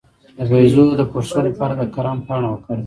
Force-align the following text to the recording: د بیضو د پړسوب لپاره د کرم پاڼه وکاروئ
د 0.37 0.39
بیضو 0.49 0.85
د 0.99 1.01
پړسوب 1.11 1.41
لپاره 1.47 1.73
د 1.77 1.83
کرم 1.95 2.17
پاڼه 2.27 2.47
وکاروئ 2.51 2.79